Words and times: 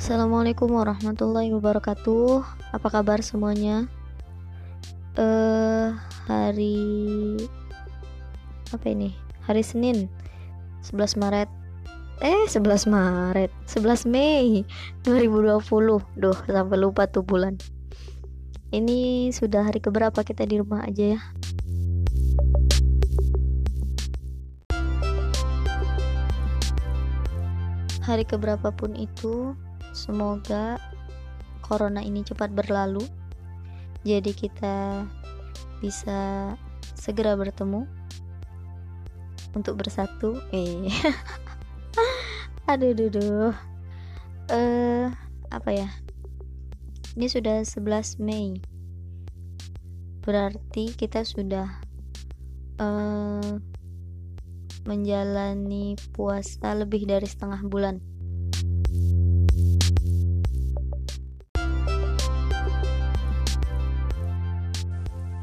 Assalamualaikum 0.00 0.80
warahmatullahi 0.80 1.52
wabarakatuh. 1.52 2.40
Apa 2.72 2.88
kabar 2.88 3.20
semuanya? 3.20 3.84
Eh 5.12 5.20
uh, 5.20 5.92
hari 6.24 7.36
apa 8.72 8.86
ini? 8.88 9.12
Hari 9.44 9.60
Senin 9.60 10.08
11 10.88 11.20
Maret. 11.20 11.52
Eh 12.24 12.48
11 12.48 12.88
Maret, 12.88 13.52
11 13.68 14.08
Mei 14.08 14.64
2020. 15.04 15.60
Duh, 16.16 16.38
sampai 16.48 16.78
lupa 16.80 17.04
tuh 17.04 17.20
bulan. 17.20 17.60
Ini 18.72 19.28
sudah 19.36 19.68
hari 19.68 19.84
keberapa 19.84 20.24
kita 20.24 20.48
di 20.48 20.64
rumah 20.64 20.80
aja 20.88 21.12
ya? 21.12 21.20
Hari 28.00 28.24
keberapa 28.24 28.72
pun 28.72 28.96
itu, 28.96 29.52
Semoga 29.90 30.78
corona 31.62 32.02
ini 32.02 32.22
cepat 32.22 32.54
berlalu. 32.54 33.02
Jadi 34.06 34.32
kita 34.32 35.06
bisa 35.78 36.52
segera 36.94 37.34
bertemu 37.34 37.86
untuk 39.54 39.78
bersatu. 39.78 40.38
Eh. 40.54 40.90
aduh 42.70 42.94
duh. 42.94 43.54
Eh 44.50 45.10
apa 45.50 45.70
ya? 45.74 45.90
Ini 47.18 47.26
sudah 47.26 47.66
11 47.66 48.22
Mei. 48.22 48.62
Berarti 50.22 50.94
kita 50.94 51.26
sudah 51.26 51.66
uh, 52.78 53.58
menjalani 54.86 55.98
puasa 56.14 56.72
lebih 56.78 57.04
dari 57.10 57.26
setengah 57.26 57.66
bulan. 57.66 58.09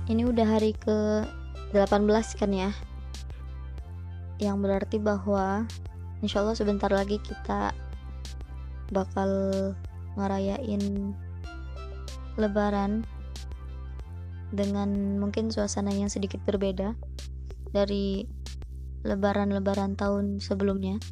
Ini 0.08 0.24
udah 0.24 0.48
hari 0.48 0.72
ke 0.72 1.28
18 1.76 2.08
kan 2.40 2.52
ya? 2.56 2.72
Yang 4.40 4.58
berarti 4.64 4.98
bahwa 5.04 5.68
insya 6.24 6.40
Allah 6.40 6.56
sebentar 6.56 6.88
lagi 6.88 7.20
kita 7.20 7.76
bakal 8.96 9.30
ngerayain 10.16 11.12
lebaran 12.40 13.04
dengan 14.56 15.20
mungkin 15.20 15.52
suasana 15.52 15.92
yang 15.92 16.08
sedikit 16.08 16.40
berbeda 16.48 16.96
dari 17.76 18.24
lebaran-lebaran 19.04 20.00
tahun 20.00 20.40
sebelumnya. 20.40 21.04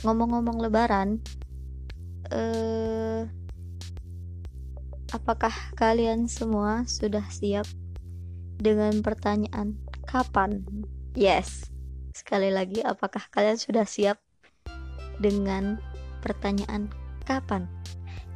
Ngomong-ngomong 0.00 0.64
lebaran 0.64 1.20
eh 2.32 3.28
Apakah 5.16 5.72
kalian 5.80 6.28
semua 6.28 6.84
sudah 6.84 7.24
siap 7.32 7.64
dengan 8.60 9.00
pertanyaan 9.00 9.80
kapan? 10.04 10.60
Yes. 11.16 11.72
Sekali 12.12 12.52
lagi, 12.52 12.84
apakah 12.84 13.24
kalian 13.32 13.56
sudah 13.56 13.88
siap 13.88 14.20
dengan 15.16 15.80
pertanyaan 16.20 16.92
kapan? 17.24 17.64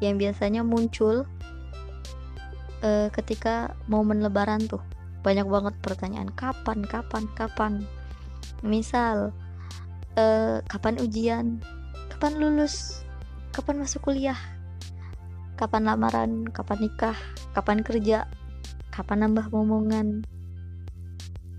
Yang 0.01 0.25
biasanya 0.25 0.65
muncul 0.65 1.29
uh, 2.81 3.13
ketika 3.13 3.77
momen 3.85 4.25
lebaran 4.25 4.65
tuh. 4.65 4.81
Banyak 5.21 5.53
banget 5.53 5.77
pertanyaan 5.85 6.33
kapan, 6.33 6.81
kapan, 6.89 7.29
kapan. 7.37 7.73
Misal 8.65 9.37
uh, 10.17 10.65
kapan 10.65 10.97
ujian? 10.97 11.61
Kapan 12.09 12.41
lulus? 12.41 13.05
Kapan 13.53 13.85
masuk 13.85 14.09
kuliah? 14.09 14.41
Kapan 15.61 15.85
lamaran, 15.85 16.49
kapan 16.49 16.89
nikah, 16.89 17.19
kapan 17.53 17.85
kerja, 17.85 18.25
kapan 18.89 19.29
nambah 19.29 19.53
momongan, 19.53 20.25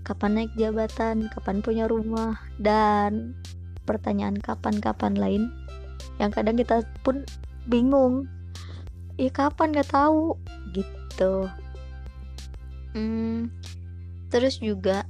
kapan 0.02 0.42
naik 0.42 0.50
jabatan, 0.58 1.30
kapan 1.30 1.62
punya 1.62 1.86
rumah, 1.86 2.42
dan 2.58 3.38
pertanyaan 3.86 4.42
kapan-kapan 4.42 5.14
lain 5.14 5.54
yang 6.18 6.34
kadang 6.34 6.58
kita 6.58 6.82
pun 7.06 7.22
bingung. 7.70 8.26
Ya 9.14 9.30
kapan? 9.30 9.70
Gak 9.70 9.94
tahu. 9.94 10.34
Gitu. 10.74 11.46
Hmm, 12.98 13.54
terus 14.34 14.58
juga 14.58 15.06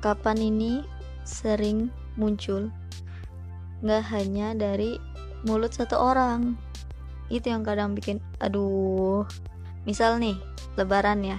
kapan 0.00 0.40
ini 0.40 0.80
sering 1.28 1.92
muncul? 2.16 2.72
Nggak 3.84 4.08
hanya 4.08 4.56
dari 4.56 4.96
mulut 5.44 5.76
satu 5.76 6.00
orang 6.00 6.56
itu 7.26 7.50
yang 7.50 7.66
kadang 7.66 7.98
bikin 7.98 8.22
aduh 8.38 9.26
misal 9.86 10.18
nih 10.18 10.38
lebaran 10.76 11.24
ya. 11.24 11.38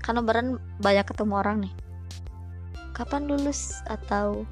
Kan 0.00 0.22
lebaran 0.22 0.62
banyak 0.78 1.04
ketemu 1.04 1.34
orang 1.34 1.58
nih. 1.66 1.74
Kapan 2.94 3.26
lulus? 3.28 3.82
Atau 3.90 4.46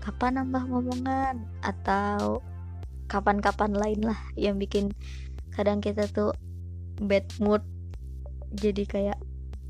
kapan 0.00 0.40
nambah 0.42 0.64
ngomongan 0.66 1.44
atau 1.60 2.40
kapan-kapan 3.06 3.76
lain 3.76 4.00
lah. 4.02 4.18
Yang 4.34 4.56
bikin 4.66 4.84
kadang 5.52 5.78
kita 5.84 6.08
tuh 6.08 6.32
bad 6.98 7.28
mood. 7.38 7.62
Jadi 8.54 8.88
kayak 8.88 9.18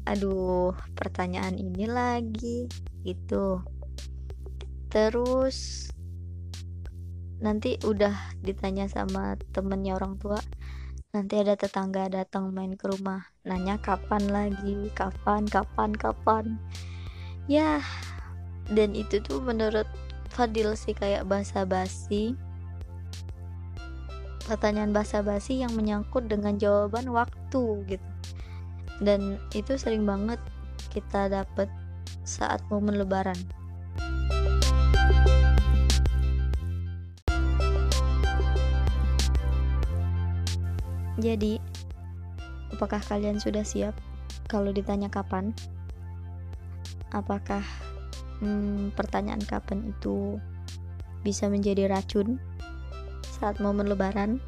aduh 0.07 0.73
pertanyaan 0.95 1.59
ini 1.59 1.85
lagi. 1.91 2.71
Gitu. 3.03 3.61
Terus 4.89 5.91
nanti 7.43 7.79
udah 7.83 8.15
ditanya 8.43 8.87
sama 8.87 9.35
temennya 9.51 9.99
orang 9.99 10.19
tua 10.19 10.39
nanti 11.15 11.39
ada 11.39 11.55
tetangga 11.55 12.11
datang 12.11 12.51
main 12.51 12.75
ke 12.75 12.91
rumah 12.91 13.23
nanya 13.47 13.79
kapan 13.79 14.27
lagi 14.35 14.91
kapan 14.99 15.47
kapan 15.47 15.95
kapan. 15.95 16.59
Ya 17.47 17.79
dan 18.75 18.99
itu 18.99 19.23
tuh 19.23 19.39
menurut 19.39 19.87
Fadil 20.35 20.75
sih 20.75 20.91
kayak 20.91 21.31
basa-basi 21.31 22.35
pertanyaan 24.51 24.91
basa-basi 24.91 25.63
yang 25.63 25.71
menyangkut 25.79 26.27
dengan 26.27 26.59
jawaban 26.59 27.07
waktu 27.15 27.63
gitu. 27.87 28.11
Dan 28.99 29.39
itu 29.55 29.79
sering 29.79 30.03
banget 30.03 30.43
kita 30.91 31.31
dapet 31.31 31.71
saat 32.27 32.59
momen 32.67 32.99
lebaran 32.99 33.39
Jadi, 41.19 41.63
apakah 42.75 42.99
kalian 42.99 43.39
sudah 43.39 43.63
siap 43.63 43.95
kalau 44.51 44.75
ditanya 44.75 45.07
kapan? 45.07 45.55
Apakah 47.15 47.63
hmm, 48.43 48.91
pertanyaan 48.99 49.43
kapan 49.47 49.95
itu 49.95 50.43
bisa 51.23 51.47
menjadi 51.47 51.87
racun 51.87 52.43
saat 53.39 53.63
momen 53.63 53.87
lebaran? 53.87 54.43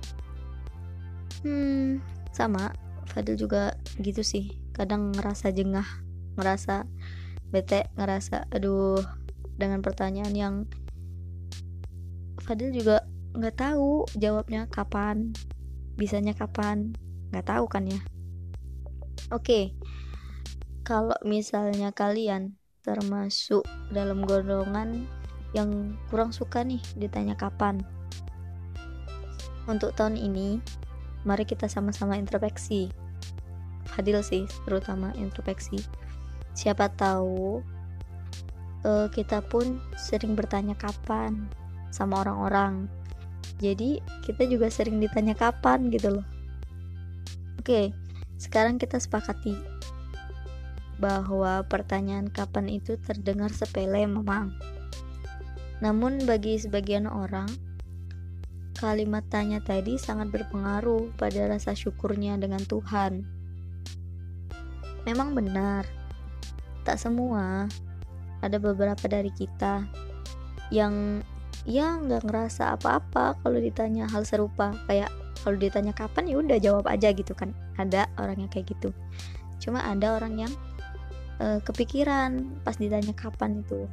Hmm, 1.46 2.02
sama. 2.34 2.74
Fadil 3.06 3.38
juga 3.38 3.78
gitu 4.02 4.26
sih. 4.26 4.58
Kadang 4.74 5.14
ngerasa 5.14 5.54
jengah, 5.54 5.86
ngerasa 6.36 6.84
bete, 7.48 7.86
ngerasa 7.94 8.50
aduh 8.50 9.00
dengan 9.56 9.80
pertanyaan 9.80 10.34
yang 10.36 10.54
Fadil 12.44 12.70
juga 12.70 13.02
nggak 13.32 13.56
tahu 13.56 14.06
jawabnya 14.14 14.68
kapan 14.68 15.32
bisanya 15.96 16.36
kapan? 16.36 16.92
Nggak 17.32 17.56
tahu 17.56 17.64
kan 17.66 17.88
ya. 17.88 18.00
Oke. 19.32 19.74
Kalau 20.86 21.18
misalnya 21.26 21.90
kalian 21.90 22.54
termasuk 22.86 23.66
dalam 23.90 24.22
golongan 24.22 25.10
yang 25.50 25.98
kurang 26.12 26.30
suka 26.30 26.62
nih 26.62 26.78
ditanya 26.94 27.34
kapan? 27.34 27.82
Untuk 29.66 29.98
tahun 29.98 30.14
ini 30.14 30.62
mari 31.26 31.42
kita 31.42 31.66
sama-sama 31.66 32.14
introspeksi. 32.14 32.86
Fadil 33.90 34.22
sih 34.22 34.46
terutama 34.62 35.10
introspeksi. 35.18 35.82
Siapa 36.54 36.94
tahu 36.94 37.64
uh, 38.86 39.08
kita 39.10 39.42
pun 39.42 39.82
sering 39.98 40.38
bertanya 40.38 40.78
kapan 40.78 41.50
sama 41.90 42.22
orang-orang 42.22 42.86
jadi 43.56 44.04
kita 44.24 44.44
juga 44.48 44.68
sering 44.68 45.00
ditanya 45.00 45.32
kapan 45.32 45.88
gitu 45.88 46.20
loh. 46.20 46.26
Oke 47.60 47.92
sekarang 48.36 48.76
kita 48.76 49.00
sepakati 49.00 49.56
bahwa 50.96 51.64
pertanyaan 51.68 52.28
kapan 52.28 52.72
itu 52.72 52.96
terdengar 53.00 53.52
sepele 53.52 54.04
memang. 54.04 54.52
Namun 55.80 56.24
bagi 56.24 56.56
sebagian 56.56 57.04
orang 57.04 57.48
kalimat 58.76 59.24
tanya 59.32 59.60
tadi 59.64 59.96
sangat 59.96 60.28
berpengaruh 60.28 61.12
pada 61.16 61.48
rasa 61.48 61.72
syukurnya 61.72 62.36
dengan 62.36 62.60
Tuhan. 62.64 63.24
Memang 65.08 65.32
benar 65.36 65.88
tak 66.84 67.00
semua. 67.00 67.68
Ada 68.44 68.60
beberapa 68.60 69.08
dari 69.08 69.32
kita 69.32 69.88
yang 70.68 71.24
ya 71.66 71.98
nggak 71.98 72.30
ngerasa 72.30 72.78
apa-apa 72.78 73.36
kalau 73.42 73.58
ditanya 73.58 74.06
hal 74.06 74.22
serupa. 74.22 74.72
Kayak 74.86 75.10
kalau 75.42 75.58
ditanya 75.58 75.92
kapan 75.92 76.30
ya 76.30 76.36
udah 76.38 76.58
jawab 76.62 76.86
aja 76.86 77.10
gitu 77.12 77.34
kan. 77.34 77.52
Ada 77.76 78.08
orang 78.16 78.46
yang 78.46 78.50
kayak 78.50 78.72
gitu. 78.72 78.94
Cuma 79.58 79.82
ada 79.82 80.16
orang 80.16 80.46
yang 80.46 80.52
uh, 81.42 81.58
kepikiran 81.60 82.62
pas 82.62 82.78
ditanya 82.78 83.12
kapan 83.12 83.60
itu. 83.66 83.90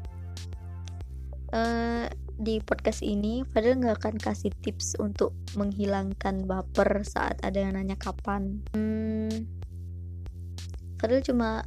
Uh, 1.53 2.09
di 2.33 2.57
podcast 2.57 3.05
ini 3.05 3.45
Fadil 3.45 3.77
nggak 3.77 4.01
akan 4.01 4.15
kasih 4.17 4.49
tips 4.65 4.97
untuk 4.97 5.37
menghilangkan 5.53 6.49
baper 6.49 7.05
saat 7.05 7.37
ada 7.45 7.61
yang 7.61 7.77
nanya 7.77 7.93
kapan. 7.97 8.65
Hmm, 8.73 9.29
Fadil 10.97 11.21
cuma 11.21 11.61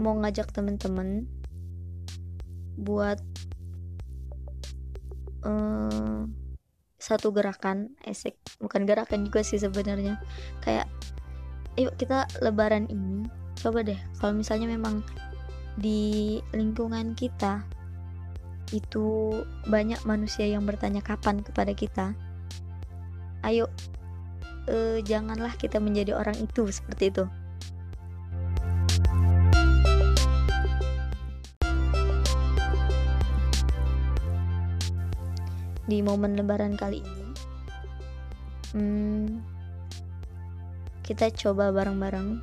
mau 0.00 0.16
ngajak 0.16 0.56
temen-temen 0.56 1.28
buat 2.80 3.20
uh, 5.44 6.24
satu 7.00 7.32
gerakan 7.32 7.96
esek 8.04 8.36
bukan 8.60 8.84
gerakan 8.84 9.24
juga 9.26 9.40
sih 9.40 9.60
sebenarnya. 9.60 10.20
Kayak 10.60 10.88
yuk 11.78 11.94
kita 11.96 12.26
lebaran 12.44 12.90
ini 12.90 13.24
coba 13.60 13.84
deh 13.84 13.98
kalau 14.18 14.36
misalnya 14.36 14.68
memang 14.68 15.04
di 15.78 16.40
lingkungan 16.52 17.14
kita 17.14 17.62
itu 18.70 19.32
banyak 19.66 19.98
manusia 20.06 20.46
yang 20.46 20.62
bertanya 20.66 21.02
kapan 21.02 21.42
kepada 21.42 21.74
kita 21.74 22.14
ayo 23.42 23.66
uh, 24.70 24.98
janganlah 25.02 25.52
kita 25.56 25.80
menjadi 25.82 26.14
orang 26.16 26.36
itu 26.38 26.68
seperti 26.70 27.10
itu 27.10 27.24
di 35.90 35.98
momen 36.00 36.38
lebaran 36.38 36.78
kali 36.78 37.02
ini. 37.02 37.26
Hmm, 38.70 39.26
kita 41.02 41.34
coba 41.34 41.74
bareng-bareng 41.74 42.38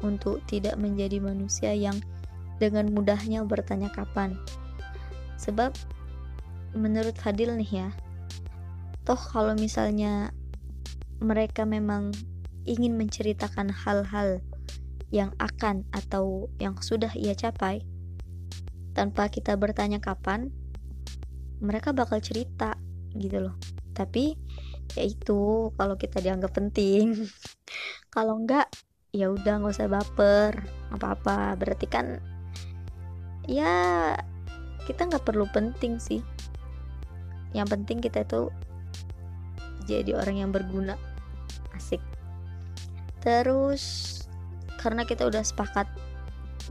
untuk 0.00 0.40
tidak 0.48 0.80
menjadi 0.80 1.20
manusia 1.20 1.76
yang 1.76 2.00
dengan 2.56 2.88
mudahnya 2.88 3.44
bertanya 3.44 3.92
kapan. 3.92 4.40
Sebab 5.36 5.76
menurut 6.72 7.18
Fadil 7.18 7.54
nih 7.58 7.84
ya 7.84 7.88
toh 9.02 9.18
kalau 9.18 9.58
misalnya 9.58 10.30
mereka 11.18 11.66
memang 11.66 12.14
ingin 12.62 12.94
menceritakan 12.94 13.72
hal-hal 13.72 14.38
yang 15.10 15.34
akan 15.42 15.82
atau 15.90 16.46
yang 16.62 16.78
sudah 16.78 17.10
ia 17.18 17.34
capai 17.34 17.82
tanpa 18.94 19.26
kita 19.26 19.58
bertanya 19.58 19.98
kapan 19.98 20.54
mereka 21.60 21.92
bakal 21.92 22.18
cerita 22.20 22.76
gitu 23.16 23.48
loh. 23.48 23.56
Tapi 23.92 24.34
ya 24.96 25.04
itu 25.06 25.70
kalau 25.76 25.94
kita 25.94 26.18
dianggap 26.18 26.56
penting. 26.56 27.14
Kalau 28.14 28.42
enggak 28.42 28.66
ya 29.14 29.30
udah 29.30 29.62
nggak 29.62 29.74
usah 29.74 29.90
baper 29.90 30.66
apa 30.94 31.18
apa 31.18 31.58
berarti 31.58 31.86
kan 31.90 32.22
ya 33.50 34.14
kita 34.86 35.06
nggak 35.06 35.22
perlu 35.22 35.46
penting 35.54 36.02
sih. 36.02 36.18
Yang 37.54 37.78
penting 37.78 37.98
kita 38.02 38.26
itu 38.26 38.50
jadi 39.86 40.18
orang 40.18 40.42
yang 40.42 40.50
berguna. 40.50 40.98
Asik. 41.74 42.02
Terus 43.22 44.16
karena 44.80 45.04
kita 45.06 45.28
udah 45.28 45.44
sepakat 45.44 45.86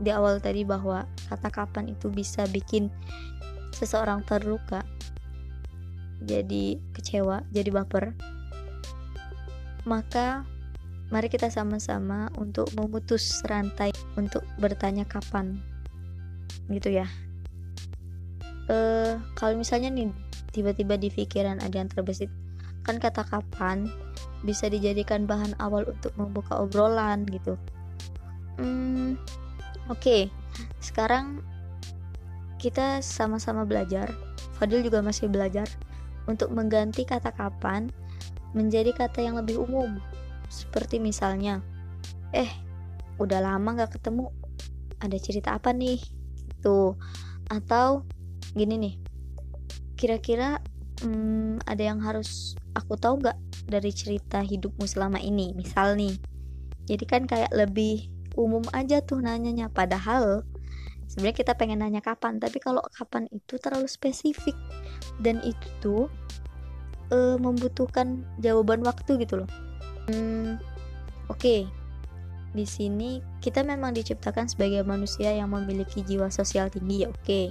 di 0.00 0.10
awal 0.10 0.40
tadi 0.40 0.64
bahwa 0.64 1.04
kata 1.28 1.48
kapan 1.52 1.92
itu 1.92 2.08
bisa 2.08 2.48
bikin 2.48 2.88
seseorang 3.80 4.20
terluka. 4.28 4.84
Jadi 6.20 6.76
kecewa 6.92 7.40
jadi 7.48 7.72
baper. 7.72 8.12
Maka 9.88 10.44
mari 11.08 11.32
kita 11.32 11.48
sama-sama 11.48 12.28
untuk 12.36 12.68
memutus 12.76 13.40
rantai 13.48 13.88
untuk 14.20 14.44
bertanya 14.60 15.08
kapan. 15.08 15.56
Gitu 16.68 17.00
ya. 17.00 17.08
Eh 18.68 19.16
kalau 19.32 19.56
misalnya 19.56 19.88
nih 19.88 20.12
tiba-tiba 20.52 21.00
di 21.00 21.08
pikiran 21.08 21.64
ada 21.64 21.80
yang 21.80 21.88
terbesit 21.88 22.28
kan 22.84 22.98
kata 22.98 23.22
kapan 23.22 23.86
bisa 24.42 24.66
dijadikan 24.66 25.28
bahan 25.28 25.52
awal 25.60 25.88
untuk 25.88 26.12
membuka 26.20 26.60
obrolan 26.60 27.24
gitu. 27.32 27.56
Hmm 28.60 29.16
oke. 29.88 30.00
Okay. 30.00 30.22
sekarang 30.80 31.40
kita 32.60 33.00
sama-sama 33.00 33.64
belajar. 33.64 34.12
Fadil 34.60 34.84
juga 34.84 35.00
masih 35.00 35.32
belajar 35.32 35.64
untuk 36.28 36.52
mengganti 36.52 37.08
kata 37.08 37.32
kapan 37.32 37.88
menjadi 38.52 38.92
kata 38.92 39.24
yang 39.24 39.40
lebih 39.40 39.64
umum. 39.64 39.96
Seperti 40.52 41.00
misalnya, 41.00 41.64
eh, 42.36 42.52
udah 43.16 43.40
lama 43.40 43.80
gak 43.80 43.96
ketemu, 43.96 44.28
ada 45.00 45.16
cerita 45.16 45.56
apa 45.56 45.72
nih? 45.72 45.96
Gitu. 46.52 46.92
Atau 47.48 48.04
gini 48.52 48.76
nih, 48.76 48.94
kira-kira 49.96 50.60
hmm, 51.00 51.64
ada 51.64 51.80
yang 51.80 52.04
harus 52.04 52.60
aku 52.76 53.00
tahu 53.00 53.24
gak 53.24 53.38
dari 53.64 53.94
cerita 53.94 54.44
hidupmu 54.44 54.84
selama 54.84 55.16
ini? 55.22 55.56
Misal 55.56 55.96
nih, 55.96 56.18
jadi 56.84 57.04
kan 57.06 57.22
kayak 57.24 57.54
lebih 57.54 58.10
umum 58.34 58.66
aja 58.74 59.00
tuh 59.00 59.22
nanyanya, 59.22 59.70
padahal 59.70 60.42
sebenarnya 61.10 61.42
kita 61.42 61.58
pengen 61.58 61.82
nanya 61.82 61.98
kapan 61.98 62.38
tapi 62.38 62.62
kalau 62.62 62.78
kapan 62.94 63.26
itu 63.34 63.58
terlalu 63.58 63.90
spesifik 63.90 64.54
dan 65.18 65.42
itu 65.42 65.66
tuh 65.82 66.06
uh, 67.10 67.34
membutuhkan 67.34 68.22
jawaban 68.38 68.86
waktu 68.86 69.18
gitu 69.18 69.42
loh 69.42 69.50
hmm, 70.06 70.54
oke 71.26 71.34
okay. 71.34 71.66
di 72.54 72.62
sini 72.62 73.18
kita 73.42 73.66
memang 73.66 73.90
diciptakan 73.90 74.46
sebagai 74.46 74.86
manusia 74.86 75.34
yang 75.34 75.50
memiliki 75.50 76.06
jiwa 76.06 76.30
sosial 76.30 76.70
tinggi 76.70 77.02
ya 77.02 77.10
oke 77.10 77.18
okay. 77.26 77.50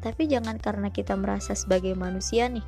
tapi 0.00 0.24
jangan 0.24 0.56
karena 0.56 0.88
kita 0.88 1.20
merasa 1.20 1.52
sebagai 1.52 1.92
manusia 1.92 2.48
nih 2.48 2.64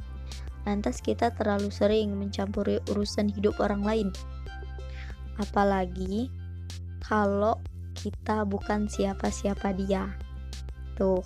lantas 0.69 1.00
kita 1.00 1.33
terlalu 1.33 1.73
sering 1.73 2.12
mencampuri 2.21 2.85
urusan 2.93 3.33
hidup 3.33 3.56
orang 3.65 3.81
lain 3.81 4.09
apalagi 5.41 6.29
kalau 7.00 7.56
kita 7.95 8.47
bukan 8.47 8.87
siapa-siapa 8.87 9.75
dia. 9.75 10.11
Tuh. 10.95 11.23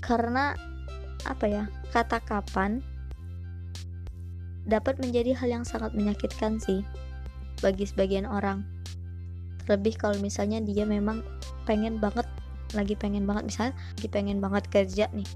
Karena 0.00 0.52
apa 1.24 1.46
ya 1.48 1.64
kata 1.88 2.20
kapan 2.20 2.84
dapat 4.68 5.00
menjadi 5.00 5.32
hal 5.36 5.48
yang 5.60 5.64
sangat 5.64 5.96
menyakitkan 5.96 6.60
sih 6.60 6.84
bagi 7.60 7.88
sebagian 7.88 8.28
orang. 8.28 8.64
Terlebih 9.64 9.96
kalau 9.96 10.16
misalnya 10.20 10.60
dia 10.60 10.84
memang 10.84 11.24
pengen 11.64 11.96
banget 11.96 12.28
lagi 12.76 12.98
pengen 12.98 13.24
banget 13.24 13.48
misalnya 13.48 13.74
lagi 13.96 14.08
pengen 14.10 14.38
banget 14.42 14.64
kerja 14.68 15.06
nih 15.14 15.28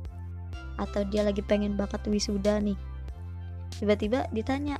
atau 0.77 1.07
dia 1.07 1.23
lagi 1.23 1.41
pengen 1.41 1.79
banget 1.79 2.03
wisuda 2.11 2.59
nih 2.59 2.77
tiba-tiba 3.79 4.27
ditanya 4.35 4.77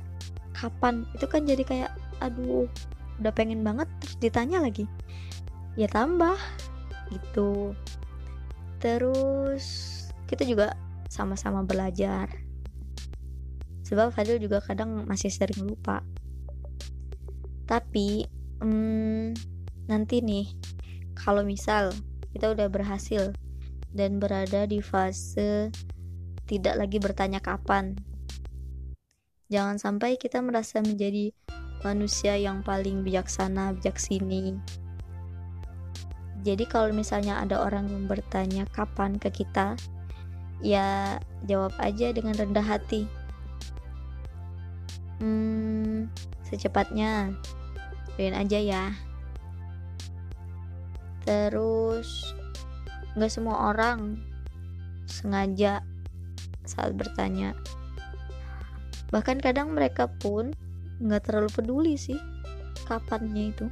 kapan? 0.51 1.07
Itu 1.15 1.25
kan 1.25 1.47
jadi 1.47 1.63
kayak 1.63 1.91
aduh 2.19 2.67
udah 3.19 3.31
pengen 3.35 3.61
banget 3.61 3.87
terus 3.99 4.15
ditanya 4.17 4.63
lagi. 4.63 4.87
Ya 5.75 5.87
tambah 5.91 6.35
gitu. 7.11 7.75
Terus 8.79 9.65
kita 10.25 10.47
juga 10.47 10.73
sama-sama 11.11 11.63
belajar. 11.67 12.31
Sebab 13.83 14.13
Fadil 14.13 14.37
juga 14.39 14.61
kadang 14.61 15.03
masih 15.05 15.33
sering 15.33 15.65
lupa. 15.65 16.05
Tapi 17.65 18.25
hmm, 18.61 19.33
nanti 19.89 20.21
nih 20.21 20.47
kalau 21.17 21.41
misal 21.43 21.91
kita 22.31 22.53
udah 22.53 22.69
berhasil 22.69 23.33
dan 23.89 24.21
berada 24.21 24.69
di 24.69 24.79
fase 24.85 25.73
tidak 26.45 26.77
lagi 26.77 27.01
bertanya 27.01 27.41
kapan 27.41 27.97
jangan 29.49 29.81
sampai 29.81 30.15
kita 30.21 30.45
merasa 30.45 30.79
menjadi 30.85 31.33
manusia 31.83 32.35
yang 32.35 32.59
paling 32.63 33.03
bijaksana, 33.03 33.75
bijaksini. 33.79 34.59
Jadi 36.43 36.63
kalau 36.67 36.95
misalnya 36.95 37.43
ada 37.43 37.59
orang 37.59 37.91
yang 37.91 38.07
bertanya 38.07 38.63
kapan 38.71 39.19
ke 39.19 39.27
kita, 39.31 39.75
ya 40.63 41.19
jawab 41.47 41.75
aja 41.79 42.15
dengan 42.15 42.35
rendah 42.35 42.63
hati. 42.63 43.03
Hmm, 45.19 46.07
secepatnya, 46.47 47.35
doain 48.15 48.35
aja 48.35 48.59
ya. 48.59 48.85
Terus, 51.27 52.31
nggak 53.19 53.31
semua 53.31 53.75
orang 53.75 54.15
sengaja 55.11 55.83
saat 56.63 56.95
bertanya. 56.95 57.51
Bahkan 59.11 59.43
kadang 59.43 59.75
mereka 59.75 60.07
pun 60.07 60.55
nggak 60.99 61.31
terlalu 61.31 61.49
peduli 61.51 61.95
sih 61.95 62.19
kapannya 62.87 63.55
itu. 63.55 63.65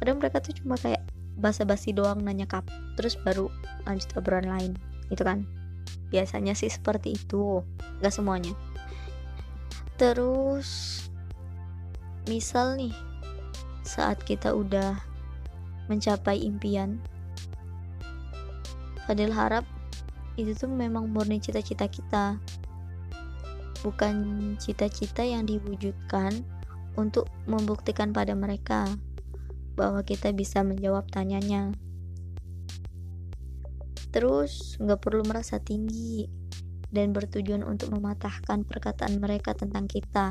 Kadang 0.00 0.20
mereka 0.20 0.40
tuh 0.44 0.54
cuma 0.60 0.76
kayak 0.76 1.04
basa-basi 1.34 1.90
doang 1.90 2.22
nanya 2.22 2.46
kap 2.46 2.62
terus 2.94 3.18
baru 3.18 3.50
lanjut 3.88 4.10
obrolan 4.14 4.48
lain 4.48 4.72
gitu 5.10 5.24
kan. 5.24 5.48
Biasanya 6.12 6.54
sih 6.54 6.70
seperti 6.70 7.16
itu 7.18 7.64
nggak 8.00 8.14
semuanya. 8.14 8.52
Terus 9.96 11.00
misal 12.26 12.80
nih 12.80 12.94
saat 13.84 14.20
kita 14.24 14.56
udah 14.56 14.96
mencapai 15.92 16.40
impian 16.40 16.96
Fadil 19.04 19.28
harap 19.36 19.68
itu 20.40 20.56
tuh 20.56 20.72
memang 20.72 21.12
murni 21.12 21.36
cita-cita 21.36 21.84
kita 21.86 22.40
bukan 23.84 24.16
cita-cita 24.56 25.20
yang 25.20 25.44
diwujudkan 25.44 26.40
untuk 26.96 27.28
membuktikan 27.44 28.16
pada 28.16 28.32
mereka 28.32 28.88
bahwa 29.76 30.00
kita 30.00 30.32
bisa 30.32 30.64
menjawab 30.64 31.04
tanyanya 31.12 31.76
terus 34.14 34.78
nggak 34.78 35.02
perlu 35.02 35.26
merasa 35.26 35.58
tinggi 35.58 36.30
dan 36.94 37.10
bertujuan 37.10 37.66
untuk 37.66 37.90
mematahkan 37.90 38.62
perkataan 38.62 39.18
mereka 39.18 39.50
tentang 39.58 39.90
kita. 39.90 40.30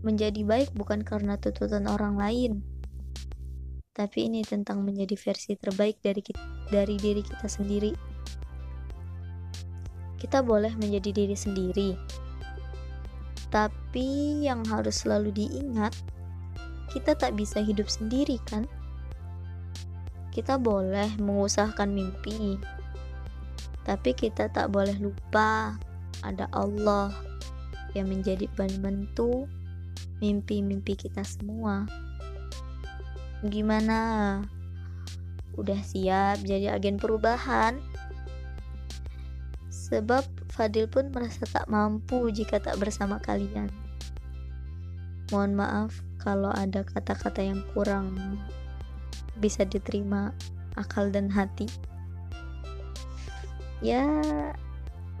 Menjadi 0.00 0.40
baik 0.40 0.72
bukan 0.72 1.04
karena 1.04 1.36
tuntutan 1.36 1.84
orang 1.84 2.16
lain, 2.16 2.64
tapi 3.92 4.32
ini 4.32 4.40
tentang 4.40 4.80
menjadi 4.80 5.12
versi 5.20 5.52
terbaik 5.60 6.00
dari 6.00 6.24
kita, 6.24 6.40
dari 6.72 6.96
diri 6.96 7.20
kita 7.20 7.44
sendiri. 7.44 8.13
Kita 10.24 10.40
boleh 10.40 10.72
menjadi 10.80 11.12
diri 11.12 11.36
sendiri, 11.36 11.92
tapi 13.52 14.40
yang 14.40 14.64
harus 14.72 15.04
selalu 15.04 15.36
diingat, 15.36 15.92
kita 16.88 17.12
tak 17.12 17.36
bisa 17.36 17.60
hidup 17.60 17.92
sendiri, 17.92 18.40
kan? 18.48 18.64
Kita 20.32 20.56
boleh 20.56 21.12
mengusahakan 21.20 21.92
mimpi, 21.92 22.56
tapi 23.84 24.16
kita 24.16 24.48
tak 24.48 24.72
boleh 24.72 24.96
lupa 24.96 25.76
ada 26.24 26.48
Allah 26.56 27.12
yang 27.92 28.08
menjadi 28.08 28.48
penentu 28.56 29.44
mimpi-mimpi 30.24 30.96
kita 30.96 31.20
semua. 31.20 31.84
Gimana? 33.44 34.40
Udah 35.54 35.78
siap 35.84 36.40
jadi 36.42 36.74
agen 36.74 36.96
perubahan? 36.96 37.93
Sebab 39.84 40.24
Fadil 40.48 40.88
pun 40.88 41.12
merasa 41.12 41.44
tak 41.44 41.68
mampu 41.68 42.32
jika 42.32 42.56
tak 42.56 42.80
bersama 42.80 43.20
kalian. 43.20 43.68
Mohon 45.28 45.52
maaf 45.60 45.92
kalau 46.16 46.48
ada 46.56 46.80
kata-kata 46.88 47.44
yang 47.44 47.60
kurang 47.76 48.16
bisa 49.36 49.68
diterima 49.68 50.32
akal 50.80 51.12
dan 51.12 51.28
hati. 51.28 51.68
Ya 53.84 54.08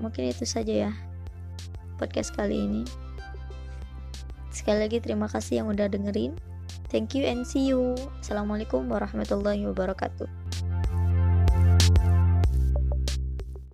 mungkin 0.00 0.32
itu 0.32 0.48
saja 0.48 0.88
ya 0.88 0.92
podcast 2.00 2.32
kali 2.32 2.64
ini. 2.64 2.82
Sekali 4.48 4.88
lagi 4.88 4.96
terima 5.04 5.28
kasih 5.28 5.60
yang 5.60 5.68
udah 5.68 5.92
dengerin. 5.92 6.32
Thank 6.88 7.12
you 7.18 7.28
and 7.28 7.44
see 7.44 7.68
you. 7.68 7.98
Assalamualaikum 8.22 8.86
warahmatullahi 8.88 9.66
wabarakatuh 9.68 10.43